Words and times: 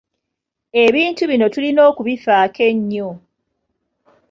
Ebintu 0.83 1.21
bino 1.31 1.45
tulina 1.53 1.81
okubifaako 1.89 2.61
ennyo. 2.71 3.09